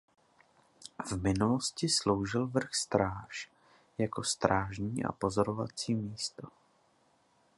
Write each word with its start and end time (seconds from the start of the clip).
V 1.05 1.23
minulosti 1.23 1.89
sloužil 1.89 2.47
vrch 2.47 2.73
Stráž 2.73 3.51
jako 3.97 4.23
strážní 4.23 5.03
a 5.05 5.11
pozorovací 5.11 5.95
místo. 5.95 6.47